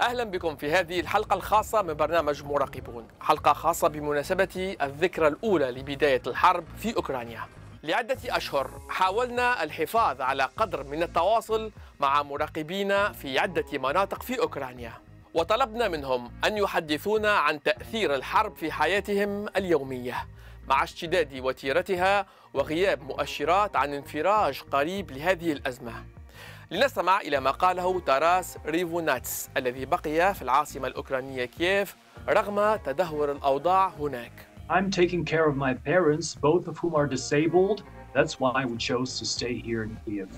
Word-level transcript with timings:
أهلا 0.00 0.24
بكم 0.24 0.56
في 0.56 0.72
هذه 0.72 1.00
الحلقة 1.00 1.34
الخاصة 1.34 1.82
من 1.82 1.94
برنامج 1.94 2.44
مراقبون. 2.44 3.08
حلقة 3.20 3.52
خاصة 3.52 3.88
بمناسبة 3.88 4.76
الذكرى 4.82 5.28
الأولى 5.28 5.70
لبداية 5.70 6.22
الحرب 6.26 6.64
في 6.78 6.96
أوكرانيا. 6.96 7.40
لعدة 7.82 8.18
أشهر 8.28 8.70
حاولنا 8.88 9.62
الحفاظ 9.62 10.20
على 10.20 10.48
قدر 10.56 10.84
من 10.84 11.02
التواصل 11.02 11.72
مع 12.00 12.22
مراقبين 12.22 13.12
في 13.12 13.38
عدة 13.38 13.78
مناطق 13.78 14.22
في 14.22 14.40
أوكرانيا. 14.40 14.92
وطلبنا 15.34 15.88
منهم 15.88 16.32
أن 16.44 16.56
يحدثونا 16.56 17.32
عن 17.32 17.62
تأثير 17.62 18.14
الحرب 18.14 18.56
في 18.56 18.72
حياتهم 18.72 19.46
اليومية 19.56 20.26
مع 20.68 20.82
اشتداد 20.82 21.40
وتيرتها 21.40 22.26
وغياب 22.54 23.02
مؤشرات 23.02 23.76
عن 23.76 23.94
انفراج 23.94 24.62
قريب 24.72 25.10
لهذه 25.10 25.52
الأزمة. 25.52 26.04
لنستمع 26.70 27.20
إلى 27.20 27.40
ما 27.40 27.50
قاله 27.50 28.00
تاراس 28.00 28.58
ريفوناتس 28.66 29.50
الذي 29.56 29.84
بقي 29.84 30.34
في 30.34 30.42
العاصمة 30.42 30.88
الأوكرانية 30.88 31.44
كييف 31.44 31.96
رغم 32.28 32.76
تدهور 32.76 33.32
الأوضاع 33.32 33.88
هناك 33.88 34.46
I'm 34.70 34.90
taking 34.90 35.26
care 35.26 35.46
of 35.46 35.56
my 35.56 35.74
parents, 35.74 36.34
both 36.34 36.68
of 36.68 36.78
whom 36.78 36.94
are 36.94 37.06
disabled. 37.06 37.82
That's 38.14 38.40
why 38.40 38.64
we 38.64 38.76
chose 38.78 39.18
to 39.18 39.26
stay 39.26 39.54
here 39.58 39.82
in 39.82 39.96
Kiev. 40.06 40.28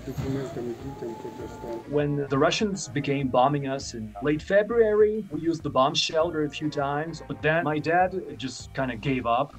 When 1.89 2.27
the 2.27 2.37
Russians 2.37 2.89
began 2.89 3.27
bombing 3.27 3.67
us 3.67 3.93
in 3.93 4.13
late 4.21 4.41
February, 4.41 5.25
we 5.31 5.39
used 5.39 5.63
the 5.63 5.69
bomb 5.69 5.93
shelter 5.93 6.43
a 6.43 6.49
few 6.49 6.69
times, 6.69 7.23
but 7.27 7.41
then 7.41 7.63
my 7.63 7.79
dad 7.79 8.09
just 8.37 8.73
kind 8.73 8.91
of 8.91 8.99
gave 8.99 9.25
up 9.25 9.55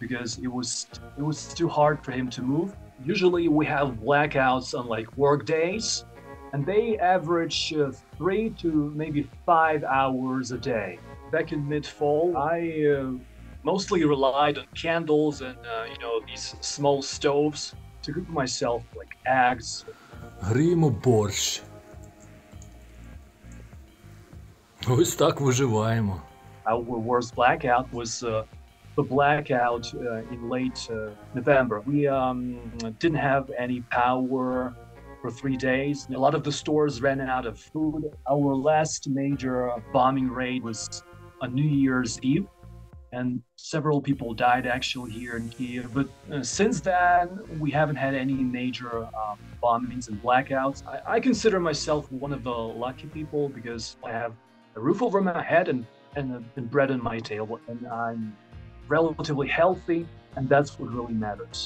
because 0.00 0.38
it 0.38 0.48
was 0.48 0.88
it 1.16 1.22
was 1.22 1.54
too 1.54 1.68
hard 1.68 2.04
for 2.04 2.10
him 2.10 2.28
to 2.30 2.42
move. 2.42 2.76
Usually 3.05 3.47
we 3.47 3.65
have 3.65 3.87
blackouts 4.05 4.77
on 4.77 4.87
like 4.87 5.07
work 5.17 5.45
days, 5.45 6.05
and 6.53 6.65
they 6.65 6.97
average 6.97 7.73
uh, 7.73 7.91
three 8.17 8.49
to 8.61 8.91
maybe 8.95 9.29
five 9.45 9.83
hours 9.83 10.51
a 10.51 10.57
day. 10.57 10.99
Back 11.31 11.51
in 11.51 11.67
mid-fall, 11.67 12.37
I 12.37 12.59
uh, 12.97 13.11
mostly 13.63 14.05
relied 14.05 14.57
on 14.57 14.65
candles 14.83 15.41
and 15.41 15.57
uh, 15.57 15.85
you 15.91 15.99
know 15.99 16.21
these 16.29 16.55
small 16.61 17.01
stoves 17.01 17.75
to 18.03 18.13
cook 18.13 18.29
myself 18.29 18.81
like 18.95 19.13
eggs. 19.25 19.85
Гріємо 20.41 20.89
борщ. 20.89 21.61
Ось 24.87 25.15
так 25.15 25.41
виживаємо. 25.41 26.21
Our 26.65 26.83
worst 26.83 27.35
blackout 27.35 27.85
was 27.91 28.23
uh, 28.23 28.43
the 28.96 29.02
blackout 29.02 29.92
uh, 29.94 30.16
in 30.32 30.48
late 30.48 30.88
uh, 30.90 31.10
November. 31.34 31.80
We 31.80 32.06
um, 32.06 32.60
didn't 32.98 33.18
have 33.18 33.50
any 33.56 33.80
power 33.82 34.74
for 35.20 35.30
three 35.30 35.56
days. 35.56 36.06
A 36.14 36.18
lot 36.18 36.34
of 36.34 36.42
the 36.42 36.52
stores 36.52 37.00
ran 37.00 37.20
out 37.20 37.46
of 37.46 37.58
food. 37.58 38.10
Our 38.28 38.54
last 38.54 39.08
major 39.08 39.70
bombing 39.92 40.28
raid 40.28 40.62
was 40.62 41.02
on 41.40 41.54
New 41.54 41.62
Year's 41.62 42.18
Eve, 42.22 42.46
and 43.12 43.42
several 43.56 44.00
people 44.00 44.34
died 44.34 44.66
actually 44.66 45.10
here 45.10 45.36
in 45.36 45.48
Kiev. 45.50 45.92
But 45.92 46.08
uh, 46.32 46.42
since 46.42 46.80
then, 46.80 47.40
we 47.58 47.70
haven't 47.70 47.96
had 47.96 48.14
any 48.14 48.34
major 48.34 49.04
um, 49.04 49.38
bombings 49.62 50.08
and 50.08 50.22
blackouts. 50.22 50.86
I, 50.86 51.16
I 51.16 51.20
consider 51.20 51.60
myself 51.60 52.10
one 52.12 52.32
of 52.32 52.42
the 52.44 52.50
lucky 52.50 53.06
people 53.08 53.48
because 53.48 53.96
I 54.04 54.12
have 54.12 54.32
a 54.76 54.80
roof 54.80 55.02
over 55.02 55.20
my 55.20 55.42
head 55.42 55.68
and 55.68 55.86
and, 56.16 56.34
uh, 56.34 56.40
and 56.56 56.68
bread 56.68 56.90
on 56.90 57.02
my 57.02 57.20
table, 57.20 57.60
and 57.68 57.86
I'm 57.86 58.36
relatively 58.96 59.48
healthy, 59.60 60.00
and 60.36 60.44
that's 60.52 60.70
what 60.78 60.88
really 60.96 61.16
matters 61.26 61.58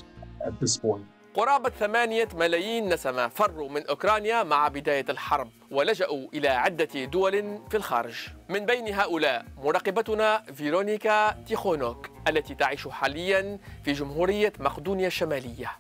at 0.49 0.55
this 0.61 0.77
point. 0.77 1.05
قرابة 1.35 1.71
ثمانية 1.71 2.29
ملايين 2.35 2.89
نسمة 2.89 3.29
فروا 3.29 3.69
من 3.69 3.87
أوكرانيا 3.87 4.43
مع 4.43 4.69
بداية 4.69 5.05
الحرب 5.09 5.51
ولجأوا 5.71 6.29
إلى 6.35 6.49
عدة 6.49 7.05
دول 7.05 7.59
في 7.71 7.77
الخارج. 7.77 8.29
من 8.49 8.67
بين 8.67 8.95
هؤلاء 8.95 9.45
مراقبتنا 9.57 10.43
فيرونيكا 10.55 11.31
تيخونوك 11.31 12.11
التي 12.29 12.55
تعيش 12.55 12.89
حاليا 12.89 13.59
في 13.85 13.93
جمهورية 13.93 14.53
مقدونيا 14.61 15.07
الشمالية. 15.07 15.71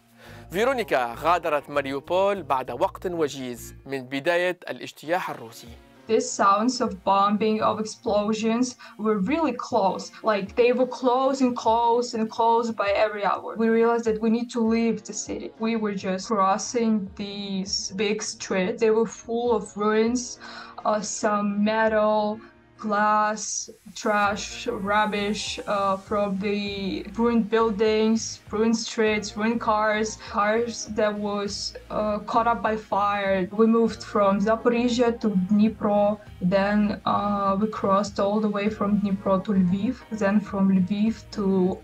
فيرونيكا 0.50 1.14
غادرت 1.14 1.70
ماريوبول 1.70 2.42
بعد 2.42 2.70
وقت 2.70 3.06
وجيز 3.06 3.74
من 3.86 4.02
بداية 4.02 4.58
الاجتياح 4.70 5.30
الروسي. 5.30 5.68
These 6.06 6.30
sounds 6.30 6.80
of 6.80 7.02
bombing, 7.04 7.62
of 7.62 7.80
explosions 7.80 8.76
were 8.98 9.18
really 9.18 9.52
close. 9.52 10.10
Like 10.22 10.54
they 10.56 10.72
were 10.72 10.86
close 10.86 11.40
and 11.40 11.56
close 11.56 12.14
and 12.14 12.30
close 12.30 12.70
by 12.70 12.90
every 12.90 13.24
hour. 13.24 13.54
We 13.56 13.68
realized 13.68 14.04
that 14.04 14.20
we 14.20 14.30
need 14.30 14.50
to 14.50 14.60
leave 14.60 15.04
the 15.04 15.12
city. 15.12 15.52
We 15.58 15.76
were 15.76 15.94
just 15.94 16.28
crossing 16.28 17.10
these 17.16 17.92
big 17.96 18.22
streets. 18.22 18.80
They 18.80 18.90
were 18.90 19.06
full 19.06 19.52
of 19.52 19.76
ruins, 19.76 20.38
uh, 20.84 21.00
some 21.00 21.64
metal, 21.64 22.40
glass, 22.78 23.70
trash, 23.94 24.66
rubbish 24.66 25.60
uh, 25.66 25.96
from 25.96 26.38
the 26.38 27.06
ruined 27.16 27.48
buildings, 27.48 28.40
ruined 28.50 28.76
streets, 28.76 29.36
ruined 29.36 29.60
cars, 29.60 30.18
cars 30.30 30.86
that 30.96 31.14
was 31.14 31.74
uh, 31.90 32.18
caught 32.20 32.46
up 32.46 32.62
by 32.62 32.76
fire. 32.76 33.48
We 33.52 33.66
moved 33.66 34.02
from 34.02 34.40
Zaporizhia 34.40 35.20
to 35.20 35.30
Dnipro, 35.30 36.18
then 36.40 37.00
uh, 37.04 37.56
we 37.60 37.68
crossed 37.68 38.20
all 38.20 38.40
the 38.40 38.48
way 38.48 38.68
from 38.68 39.00
Dnipro 39.00 39.42
to 39.44 39.52
Lviv, 39.52 39.96
then 40.10 40.40
from 40.40 40.68
Lviv 40.68 41.22
to 41.32 41.78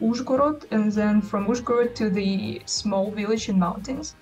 Uzhgorod, 0.00 0.64
and 0.70 0.90
then 0.92 1.20
from 1.20 1.46
Uzhgorod 1.46 1.94
to 1.94 2.10
the 2.10 2.62
small 2.66 3.10
village 3.10 3.48
in 3.48 3.58
mountains. 3.58 4.16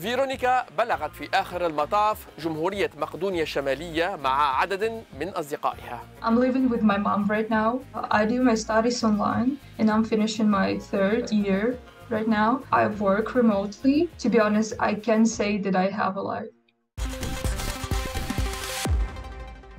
فيرونيكا 0.00 0.66
بلغت 0.78 1.12
في 1.12 1.28
آخر 1.34 1.66
المطاف 1.66 2.26
جمهورية 2.38 2.90
مقدونيا 2.98 3.42
الشمالية 3.42 4.16
مع 4.16 4.60
عدد 4.60 5.04
من 5.20 5.28
أصدقائها 5.28 6.00
I'm 6.22 6.36
living 6.36 6.68
with 6.70 6.82
my 6.82 6.96
mom 6.96 7.26
right 7.26 7.50
now. 7.50 7.80
I 8.10 8.24
do 8.24 8.42
my 8.42 8.54
studies 8.54 9.04
online 9.04 9.58
and 9.78 9.90
I'm 9.90 10.04
finishing 10.04 10.48
my 10.50 10.78
third 10.78 11.30
year 11.30 11.78
right 12.10 12.28
now. 12.28 12.50
I 12.72 12.86
work 12.86 13.34
remotely. 13.34 14.08
To 14.22 14.28
be 14.30 14.38
honest, 14.40 14.72
I 14.80 14.94
can 14.94 15.26
say 15.26 15.58
that 15.64 15.76
I 15.76 15.86
have 16.00 16.16
a 16.16 16.22
life. 16.34 16.50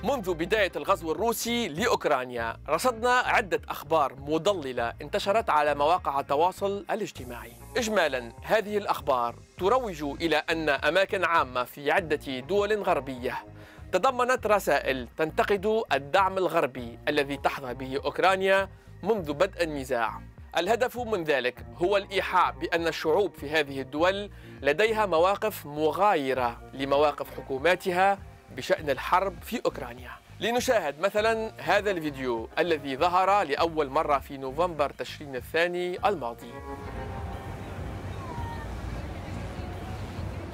منذ 0.03 0.33
بداية 0.33 0.71
الغزو 0.75 1.11
الروسي 1.11 1.67
لأوكرانيا 1.67 2.57
رصدنا 2.69 3.09
عدة 3.09 3.61
أخبار 3.69 4.15
مضللة 4.15 4.93
انتشرت 5.01 5.49
على 5.49 5.75
مواقع 5.75 6.19
التواصل 6.19 6.85
الاجتماعي. 6.91 7.53
إجمالا 7.77 8.31
هذه 8.43 8.77
الأخبار 8.77 9.35
تروج 9.59 10.03
إلى 10.03 10.35
أن 10.35 10.69
أماكن 10.69 11.23
عامة 11.23 11.63
في 11.63 11.91
عدة 11.91 12.39
دول 12.39 12.83
غربية 12.83 13.37
تضمنت 13.91 14.47
رسائل 14.47 15.07
تنتقد 15.17 15.83
الدعم 15.93 16.37
الغربي 16.37 16.99
الذي 17.07 17.37
تحظى 17.37 17.73
به 17.73 17.99
أوكرانيا 18.05 18.69
منذ 19.03 19.33
بدء 19.33 19.63
النزاع. 19.63 20.21
الهدف 20.57 20.97
من 20.97 21.23
ذلك 21.23 21.65
هو 21.77 21.97
الإيحاء 21.97 22.51
بأن 22.51 22.87
الشعوب 22.87 23.33
في 23.33 23.49
هذه 23.49 23.81
الدول 23.81 24.29
لديها 24.61 25.05
مواقف 25.05 25.65
مغايرة 25.65 26.61
لمواقف 26.73 27.37
حكوماتها 27.37 28.30
بشأن 28.55 28.89
الحرب 28.89 29.33
في 29.41 29.61
أوكرانيا. 29.65 30.11
لنشاهد 30.39 30.99
مثلا 30.99 31.51
هذا 31.57 31.91
الفيديو 31.91 32.49
الذي 32.59 32.97
ظهر 32.97 33.43
لأول 33.43 33.89
مرة 33.89 34.19
في 34.19 34.37
نوفمبر 34.37 34.89
تشرين 34.89 35.35
الثاني 35.35 36.07
الماضي. 36.07 36.51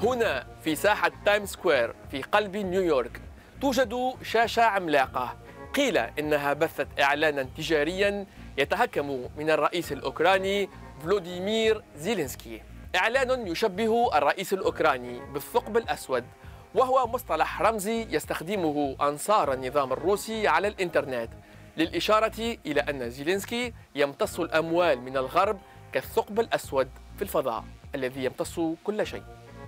هنا 0.04 0.48
في 0.64 0.76
ساحة 0.76 1.12
تايم 1.26 1.46
سكوير 1.46 1.94
في 2.12 2.22
قلب 2.22 2.56
نيويورك 2.56 3.22
توجد 3.62 4.14
شاشة 4.24 4.64
عملاقة. 4.64 5.38
قيل 5.74 5.98
إنها 5.98 6.54
بثت 6.54 6.88
إعلانا 7.00 7.44
تجاريا 7.44 8.26
يتهكم 8.58 9.30
من 9.38 9.50
الرئيس 9.50 9.92
الأوكراني 9.92 10.70
فلوديمير 11.04 11.84
زيلينسكي. 11.96 12.62
إعلان 12.96 13.48
يشبه 13.48 14.18
الرئيس 14.18 14.54
الأوكراني 14.54 15.20
بالثقب 15.34 15.78
الأسود 15.78 16.24
وهو 16.78 17.08
مصطلح 17.08 17.62
رمزي 17.62 18.08
يستخدمه 18.10 18.96
أنصار 19.02 19.54
النظام 19.54 19.94
الروسي 19.94 20.48
على 20.48 20.68
الإنترنت 20.68 21.30
للإشارة 21.78 22.58
إلى 22.66 22.82
أن 22.82 23.10
زيلينسكي 23.10 23.74
يمتص 23.96 24.40
الأموال 24.40 25.02
من 25.02 25.18
الغرب 25.18 25.60
كالثقب 25.94 26.40
الأسود 26.40 26.90
في 27.16 27.22
الفضاء 27.22 27.64
الذي 27.96 28.26
يمتص 28.26 28.60
كل 28.84 29.08
شيء. 29.08 29.24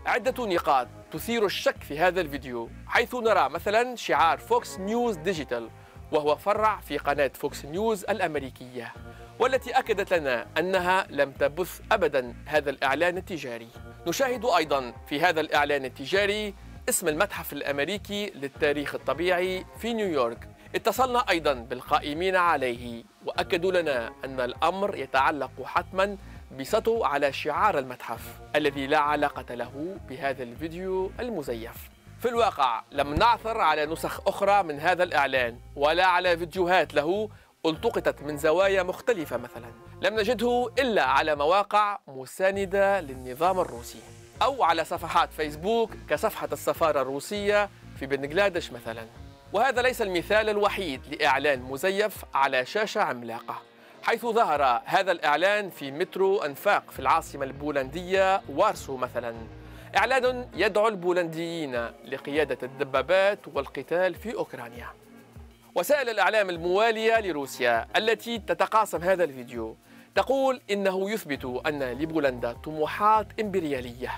عدة 0.06 0.46
نقاط 0.46 0.88
تثير 1.12 1.46
الشك 1.46 1.84
في 1.84 2.00
هذا 2.00 2.22
الفيديو 2.22 2.70
حيث 2.88 3.16
نرى 3.16 3.50
مثلا 3.50 3.96
شعار 3.96 4.38
فوكس 4.38 4.80
نيوز 4.80 5.16
ديجيتال 5.16 5.70
وهو 6.12 6.36
فرع 6.36 6.80
في 6.80 6.98
قناة 6.98 7.32
فوكس 7.34 7.66
نيوز 7.66 8.04
الأمريكية 8.04 8.94
والتي 9.40 9.72
أكدت 9.72 10.14
لنا 10.14 10.48
أنها 10.58 11.08
لم 11.10 11.32
تبث 11.32 11.82
أبدا 11.92 12.34
هذا 12.46 12.70
الإعلان 12.70 13.18
التجاري. 13.18 13.70
نشاهد 14.08 14.46
أيضا 14.46 14.94
في 15.08 15.22
هذا 15.22 15.42
الإعلان 15.42 15.86
التجاري 15.86 16.54
اسم 16.90 17.08
المتحف 17.08 17.54
الأمريكي 17.54 18.30
للتاريخ 18.30 18.96
الطبيعي 18.96 19.66
في 19.80 19.94
نيويورك. 19.94 20.50
اتصلنا 20.76 21.20
أيضا 21.30 21.54
بالقائمين 21.54 22.36
عليه 22.36 23.04
وأكدوا 23.26 23.72
لنا 23.72 24.12
أن 24.26 24.40
الأمر 24.40 24.96
يتعلق 24.96 25.52
حتما 25.66 26.18
بسطو 26.60 27.04
على 27.04 27.34
شعار 27.34 27.80
المتحف 27.80 28.22
الذي 28.56 28.88
لا 28.88 28.98
علاقة 28.98 29.56
له 29.56 29.98
بهذا 30.10 30.44
الفيديو 30.44 31.12
المزيف. 31.20 31.90
في 32.20 32.28
الواقع 32.30 32.84
لم 32.92 33.14
نعثر 33.14 33.62
على 33.62 33.86
نسخ 33.86 34.28
أخرى 34.28 34.64
من 34.64 34.80
هذا 34.80 35.04
الإعلان 35.04 35.60
ولا 35.76 36.06
على 36.06 36.38
فيديوهات 36.38 36.94
له 36.94 37.30
التقطت 37.66 38.24
من 38.24 38.38
زوايا 38.38 38.84
مختلفة 38.84 39.38
مثلا. 39.38 39.72
لم 40.02 40.20
نجده 40.20 40.70
إلا 40.80 41.04
على 41.04 41.36
مواقع 41.36 42.00
مساندة 42.08 43.02
للنظام 43.02 43.60
الروسي 43.60 44.00
أو 44.42 44.64
على 44.64 44.86
صفحات 44.86 45.34
فيسبوك 45.34 45.92
كصفحة 46.10 46.50
السفارة 46.52 47.02
الروسية 47.02 47.70
في 48.00 48.06
بنغلاديش 48.06 48.72
مثلا. 48.72 49.06
وهذا 49.54 49.82
ليس 49.82 50.02
المثال 50.02 50.50
الوحيد 50.50 51.02
لإعلان 51.12 51.62
مزيف 51.62 52.26
على 52.34 52.66
شاشة 52.66 53.02
عملاقة 53.02 53.62
حيث 54.04 54.26
ظهر 54.26 54.82
هذا 54.86 55.12
الإعلان 55.12 55.70
في 55.70 55.92
مترو 55.92 56.38
أنفاق 56.38 56.92
في 56.92 57.00
العاصمة 57.00 57.46
البولندية 57.46 58.42
وارسو 58.50 58.98
مثلا. 58.98 59.36
إعلان 59.98 60.48
يدعو 60.56 60.88
البولنديين 60.88 61.76
لقيادة 62.06 62.58
الدبابات 62.64 63.40
والقتال 63.54 64.16
في 64.16 64.36
أوكرانيا. 64.36 64.88
وسائل 65.76 66.10
الإعلام 66.10 66.50
الموالية 66.50 67.20
لروسيا 67.20 67.88
التي 67.98 68.38
تتقاسم 68.40 69.04
هذا 69.04 69.24
الفيديو 69.24 69.76
تقول 70.16 70.62
إنه 70.72 71.12
يثبت 71.12 71.46
أن 71.46 71.84
لبولندا 71.84 72.52
طموحات 72.52 73.28
إمبريالية 73.40 74.12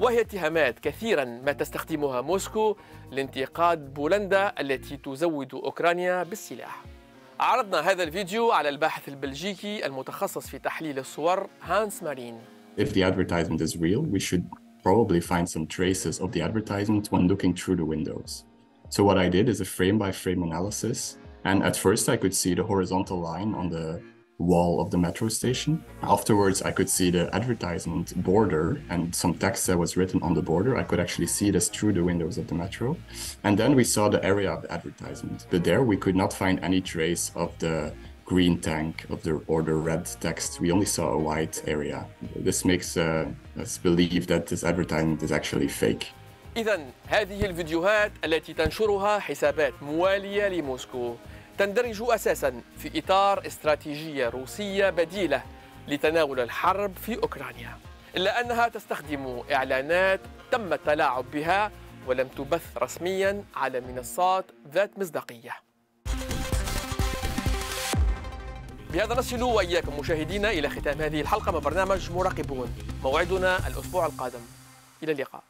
وهي 0.00 0.20
اتهامات 0.20 0.78
كثيرا 0.78 1.24
ما 1.24 1.52
تستخدمها 1.52 2.20
موسكو 2.20 2.76
لانتقاد 3.10 3.94
بولندا 3.94 4.52
التي 4.60 4.96
تزود 4.96 5.54
أوكرانيا 5.54 6.22
بالسلاح 6.22 6.84
عرضنا 7.40 7.90
هذا 7.90 8.02
الفيديو 8.02 8.50
على 8.50 8.68
الباحث 8.68 9.08
البلجيكي 9.08 9.86
المتخصص 9.86 10.46
في 10.46 10.58
تحليل 10.58 10.98
الصور 10.98 11.46
هانس 11.62 12.02
مارين 12.02 12.38
If 12.76 12.92
the 12.92 13.02
advertisement 13.02 13.60
is 13.60 13.76
real, 13.76 14.02
we 14.02 14.20
should 14.20 14.44
probably 14.84 15.20
find 15.20 15.48
some 15.48 15.66
traces 15.66 16.20
of 16.20 16.30
the 16.30 16.40
advertisement 16.42 17.08
when 17.10 17.26
looking 17.26 17.52
through 17.52 17.76
the 17.76 17.84
windows. 17.84 18.44
So 18.88 19.02
what 19.02 19.18
I 19.18 19.28
did 19.28 19.48
is 19.48 19.60
a 19.60 19.64
frame 19.64 19.98
by 19.98 20.12
frame 20.12 20.42
analysis. 20.44 21.18
And 21.44 21.62
at 21.62 21.76
first 21.76 22.08
I 22.08 22.16
could 22.16 22.34
see 22.42 22.54
the 22.54 22.62
horizontal 22.72 23.18
line 23.30 23.52
on 23.60 23.68
the 23.68 24.00
wall 24.37 24.81
of 24.81 24.91
the 24.91 24.97
metro 24.97 25.29
station. 25.29 25.83
Afterwards, 26.01 26.61
I 26.61 26.71
could 26.71 26.89
see 26.89 27.09
the 27.11 27.33
advertisement 27.33 28.21
border 28.23 28.81
and 28.89 29.13
some 29.13 29.33
text 29.35 29.67
that 29.67 29.77
was 29.77 29.95
written 29.95 30.21
on 30.21 30.33
the 30.33 30.41
border. 30.41 30.77
I 30.77 30.83
could 30.83 30.99
actually 30.99 31.27
see 31.27 31.51
this 31.51 31.69
through 31.69 31.93
the 31.93 32.03
windows 32.03 32.37
of 32.37 32.47
the 32.47 32.55
metro. 32.55 32.97
And 33.43 33.57
then 33.57 33.75
we 33.75 33.83
saw 33.83 34.09
the 34.09 34.23
area 34.23 34.51
of 34.51 34.63
the 34.63 34.71
advertisement. 34.71 35.47
But 35.49 35.63
there 35.63 35.83
we 35.83 35.97
could 35.97 36.15
not 36.15 36.33
find 36.33 36.59
any 36.61 36.81
trace 36.81 37.31
of 37.35 37.57
the 37.59 37.93
green 38.25 38.59
tank 38.59 39.05
of 39.09 39.21
the 39.23 39.33
or 39.47 39.61
the 39.63 39.73
red 39.73 40.05
text. 40.19 40.59
We 40.59 40.71
only 40.71 40.85
saw 40.85 41.09
a 41.09 41.17
white 41.17 41.61
area. 41.67 42.05
This 42.35 42.65
makes 42.65 42.97
uh, 42.97 43.27
us 43.59 43.77
believe 43.77 44.27
that 44.27 44.47
this 44.47 44.63
advertisement 44.63 45.23
is 45.23 45.31
actually 45.31 45.67
fake. 45.67 46.11
إذا 46.57 46.79
هذه 47.07 47.45
الفيديوهات 47.45 48.11
التي 48.25 48.53
تنشرها 48.53 49.19
حسابات 49.19 49.73
موالية 49.81 50.47
لموسكو 50.47 51.15
تندرج 51.58 52.02
أساسا 52.02 52.62
في 52.78 52.98
إطار 52.98 53.46
استراتيجية 53.46 54.28
روسية 54.28 54.90
بديلة 54.90 55.42
لتناول 55.88 56.40
الحرب 56.40 56.96
في 56.96 57.14
أوكرانيا 57.16 57.78
إلا 58.16 58.40
أنها 58.40 58.68
تستخدم 58.68 59.42
إعلانات 59.52 60.20
تم 60.50 60.72
التلاعب 60.72 61.30
بها 61.30 61.70
ولم 62.06 62.28
تبث 62.28 62.76
رسميا 62.76 63.44
على 63.56 63.80
منصات 63.80 64.44
ذات 64.72 64.98
مصداقية. 64.98 65.52
بهذا 68.92 69.14
نصل 69.14 69.42
وإياكم 69.42 69.98
مشاهدينا 69.98 70.50
إلى 70.50 70.68
ختام 70.68 71.00
هذه 71.00 71.20
الحلقة 71.20 71.52
من 71.52 71.60
برنامج 71.60 72.10
مراقبون 72.10 72.74
موعدنا 73.02 73.66
الأسبوع 73.66 74.06
القادم. 74.06 74.40
إلى 75.02 75.12
اللقاء. 75.12 75.42